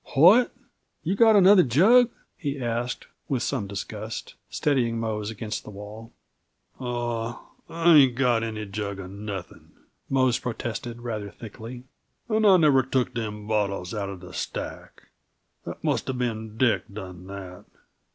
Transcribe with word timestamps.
"What? 0.15 0.51
You 1.03 1.13
got 1.13 1.35
another 1.35 1.61
jug?" 1.61 2.09
he 2.35 2.59
asked, 2.59 3.05
with 3.29 3.43
some 3.43 3.67
disgust, 3.67 4.33
steadying 4.49 4.99
Mose 4.99 5.29
against 5.29 5.63
the 5.63 5.69
wall. 5.69 6.11
"Ah 6.79 7.45
I 7.69 7.93
ain't 7.93 8.15
got 8.15 8.41
any 8.41 8.65
jug 8.65 8.99
uh 8.99 9.05
nothin'," 9.05 9.73
Mose 10.09 10.39
protested, 10.39 11.01
rather 11.01 11.29
thickly. 11.29 11.83
"And 12.27 12.47
I 12.47 12.57
never 12.57 12.81
took 12.81 13.13
them 13.13 13.45
bottles 13.45 13.93
outa 13.93 14.15
the 14.15 14.33
stack; 14.33 15.03
that 15.67 15.83
musta 15.83 16.13
been 16.13 16.57
Dick 16.57 16.85
done 16.91 17.27
that. 17.27 17.65